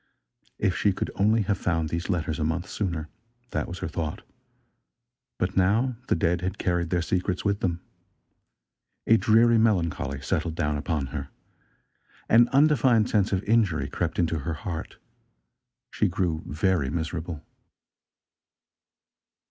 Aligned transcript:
If 0.57 0.75
she 0.75 0.93
could 0.93 1.11
only 1.13 1.43
have 1.43 1.59
found 1.59 1.89
these 1.89 2.09
letters 2.09 2.39
a 2.39 2.43
month 2.43 2.67
sooner! 2.67 3.07
That 3.51 3.67
was 3.67 3.77
her 3.85 3.87
thought. 3.87 4.23
But 5.37 5.55
now 5.55 5.95
the 6.07 6.15
dead 6.15 6.41
had 6.41 6.57
carried 6.57 6.89
their 6.89 7.03
secrets 7.03 7.45
with 7.45 7.59
them. 7.59 7.81
A 9.05 9.17
dreary, 9.17 9.59
melancholy 9.59 10.19
settled 10.21 10.55
down 10.55 10.75
upon 10.75 11.05
her. 11.13 11.29
An 12.27 12.47
undefined 12.49 13.11
sense 13.11 13.31
of 13.31 13.43
injury 13.43 13.87
crept 13.87 14.17
into 14.17 14.39
her 14.39 14.55
heart. 14.55 14.97
She 15.91 16.07
grew 16.07 16.41
very 16.47 16.89
miserable. 16.89 17.43